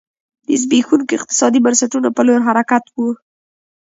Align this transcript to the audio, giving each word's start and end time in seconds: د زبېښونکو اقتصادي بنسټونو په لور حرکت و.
د 0.47 0.49
زبېښونکو 0.61 1.13
اقتصادي 1.17 1.59
بنسټونو 1.65 2.09
په 2.15 2.21
لور 2.27 2.39
حرکت 2.47 2.83
و. 2.89 2.97